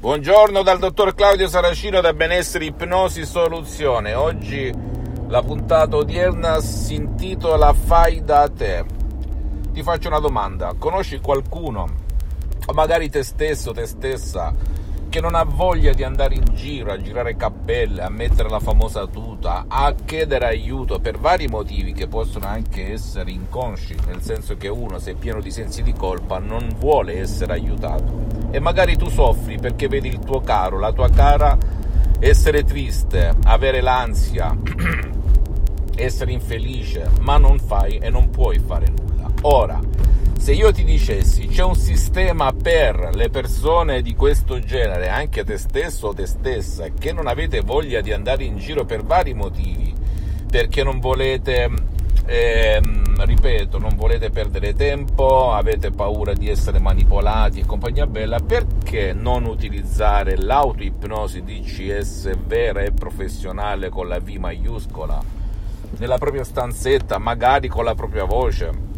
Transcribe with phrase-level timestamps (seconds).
[0.00, 4.14] Buongiorno dal dottor Claudio Saracino da Benessere Ipnosi Soluzione.
[4.14, 4.72] Oggi
[5.28, 8.82] la puntata odierna si intitola Fai da te.
[9.70, 11.86] Ti faccio una domanda: conosci qualcuno,
[12.64, 14.54] o magari te stesso, te stessa,
[15.10, 19.08] che non ha voglia di andare in giro a girare cappelle, a mettere la famosa
[19.08, 24.68] tuta, a chiedere aiuto per vari motivi che possono anche essere inconsci, nel senso che
[24.68, 29.08] uno se è pieno di sensi di colpa non vuole essere aiutato e magari tu
[29.08, 31.58] soffri perché vedi il tuo caro, la tua cara
[32.20, 34.56] essere triste, avere l'ansia,
[35.96, 39.28] essere infelice, ma non fai e non puoi fare nulla.
[39.42, 39.80] Ora,
[40.40, 45.58] se io ti dicessi c'è un sistema per le persone di questo genere, anche te
[45.58, 49.94] stesso o te stessa, che non avete voglia di andare in giro per vari motivi,
[50.50, 51.68] perché non volete,
[52.24, 52.80] eh,
[53.18, 59.44] ripeto, non volete perdere tempo, avete paura di essere manipolati e compagnia bella, perché non
[59.44, 65.22] utilizzare l'autoipnosi DCS vera e professionale con la V maiuscola
[65.98, 68.89] nella propria stanzetta, magari con la propria voce?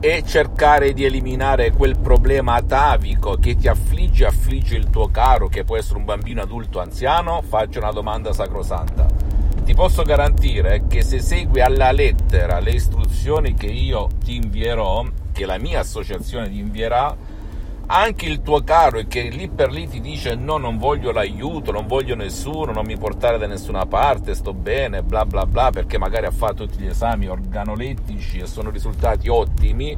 [0.00, 5.64] E cercare di eliminare quel problema atavico che ti affligge affligge il tuo caro, che
[5.64, 9.06] può essere un bambino, adulto, anziano, faccio una domanda sacrosanta.
[9.62, 15.44] Ti posso garantire che se segui alla lettera le istruzioni che io ti invierò, che
[15.44, 17.14] la mia associazione ti invierà,
[17.92, 21.88] anche il tuo caro che lì per lì ti dice no, non voglio l'aiuto, non
[21.88, 26.26] voglio nessuno, non mi portare da nessuna parte, sto bene, bla bla bla, perché magari
[26.26, 29.96] ha fatto tutti gli esami organolettici e sono risultati ottimi.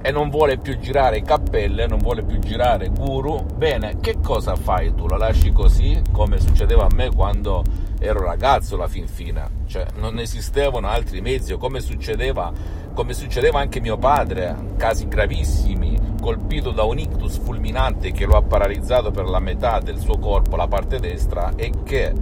[0.00, 4.94] E non vuole più girare cappelle, non vuole più girare guru, bene, che cosa fai
[4.94, 5.08] tu?
[5.08, 7.64] La lasci così come succedeva a me quando
[7.98, 12.52] ero ragazzo alla fin fine, cioè non esistevano altri mezzi, come succedeva,
[12.94, 18.42] come succedeva anche mio padre, casi gravissimi, colpito da un ictus fulminante che lo ha
[18.42, 22.12] paralizzato per la metà del suo corpo, la parte destra, e che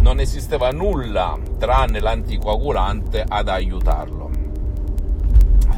[0.00, 4.30] non esisteva nulla tranne l'anticoagulante ad aiutarlo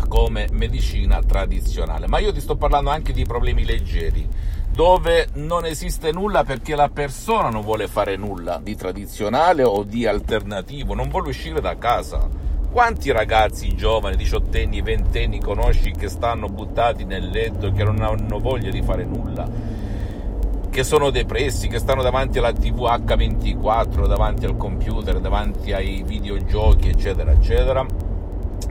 [0.08, 2.06] come medicina tradizionale.
[2.06, 4.26] Ma io ti sto parlando anche di problemi leggeri,
[4.70, 10.06] dove non esiste nulla perché la persona non vuole fare nulla di tradizionale o di
[10.06, 12.28] alternativo, non vuole uscire da casa
[12.76, 18.70] quanti ragazzi giovani, diciottenni, ventenni conosci che stanno buttati nel letto, che non hanno voglia
[18.70, 19.48] di fare nulla,
[20.68, 26.90] che sono depressi, che stanno davanti alla TV H24, davanti al computer, davanti ai videogiochi,
[26.90, 27.86] eccetera, eccetera?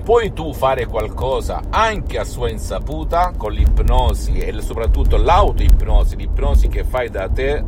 [0.03, 6.83] Puoi tu fare qualcosa anche a sua insaputa con l'ipnosi e soprattutto l'autoipnosi, l'ipnosi che
[6.83, 7.63] fai da te.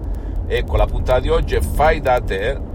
[0.45, 2.66] Ecco, la puntata di oggi è fai da te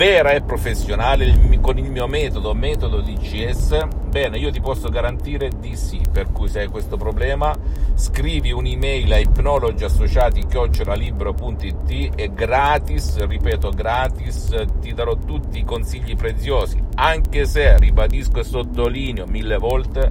[0.00, 5.76] vera e professionale con il mio metodo, metodo DCS, bene, io ti posso garantire di
[5.76, 7.54] sì, per cui se hai questo problema
[7.96, 17.44] scrivi un'email a ipnologiassociati.it è gratis, ripeto gratis, ti darò tutti i consigli preziosi, anche
[17.44, 20.10] se, ribadisco e sottolineo mille volte,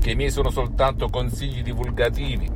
[0.00, 2.55] che i miei sono soltanto consigli divulgativi,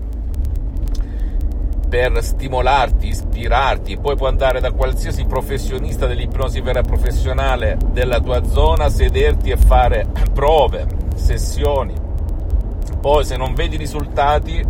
[1.90, 8.88] per stimolarti, ispirarti, poi puoi andare da qualsiasi professionista dell'ipnosi vera professionale della tua zona,
[8.88, 10.86] sederti e fare prove,
[11.16, 11.92] sessioni.
[13.00, 14.64] Poi se non vedi risultati,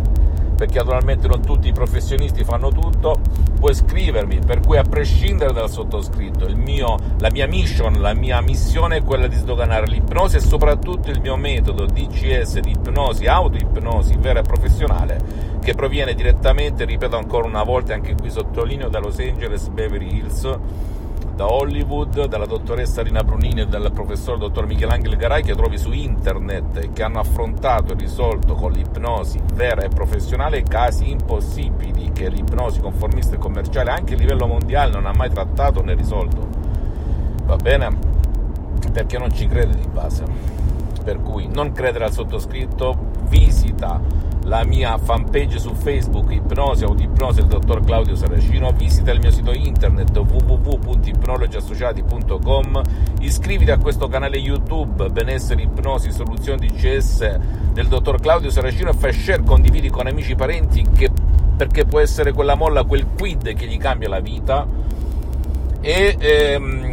[0.61, 3.19] perché naturalmente non tutti i professionisti fanno tutto,
[3.59, 8.97] puoi scrivermi, per cui a prescindere dal sottoscritto, mio, la mia mission, la mia missione
[8.97, 14.41] è quella di sdoganare l'ipnosi e soprattutto il mio metodo DCS di ipnosi, autoipnosi vera
[14.41, 19.67] e professionale che proviene direttamente, ripeto ancora una volta, anche qui sottolineo, da Los Angeles,
[19.67, 20.59] Beverly Hills,
[21.41, 25.91] da Hollywood, dalla dottoressa Rina Brunini e dal professor dottor Michelangelo Garai che trovi su
[25.91, 32.29] internet e che hanno affrontato e risolto con l'ipnosi vera e professionale casi impossibili che
[32.29, 36.47] l'ipnosi conformista e commerciale anche a livello mondiale non ha mai trattato né risolto.
[37.45, 37.89] Va bene?
[38.93, 40.60] Perché non ci crede di base.
[41.03, 42.97] Per cui non credere al sottoscritto,
[43.27, 43.99] visita
[44.45, 49.53] la mia fanpage su Facebook Ipnosi Audipnosi del dottor Claudio Saracino, visita il mio sito
[49.53, 52.81] internet www.ipnologiassociati.com,
[53.19, 57.37] iscriviti a questo canale YouTube Benessere Ipnosi Soluzioni DCS
[57.71, 61.09] del dottor Claudio Saracino e fai share, condividi con amici e parenti che,
[61.55, 64.67] perché può essere quella molla, quel quid che gli cambia la vita.
[65.83, 66.90] E ehm,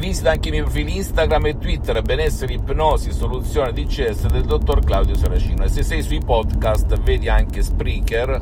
[0.00, 5.14] Visita anche i miei profili Instagram e Twitter, benessere, ipnosi, soluzione DCS del dottor Claudio
[5.14, 5.64] Saracino.
[5.64, 8.40] E se sei sui podcast, vedi anche Spreaker,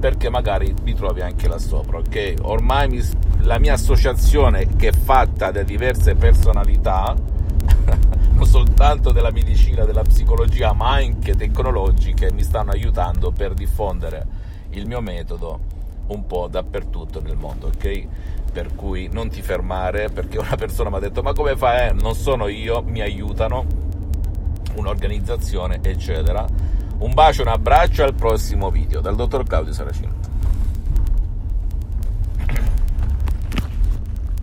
[0.00, 2.36] perché magari mi trovi anche là sopra, ok?
[2.40, 3.02] Ormai mi,
[3.40, 7.14] la mia associazione, che è fatta da diverse personalità,
[8.32, 14.26] non soltanto della medicina, della psicologia, ma anche tecnologiche, mi stanno aiutando per diffondere
[14.70, 15.74] il mio metodo
[16.08, 18.06] un po' dappertutto nel mondo, ok?
[18.52, 21.88] Per cui non ti fermare, perché una persona mi ha detto ma come fai?
[21.88, 23.64] Eh, non sono io, mi aiutano,
[24.76, 26.46] un'organizzazione, eccetera.
[26.98, 30.33] Un bacio, un abbraccio al prossimo video dal dottor Claudio Saracino.